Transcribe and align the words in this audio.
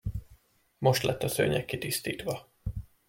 Most 0.77 1.03
lett 1.03 1.23
a 1.23 1.27
szőnyeg 1.27 1.65
kitisztítva! 1.65 2.47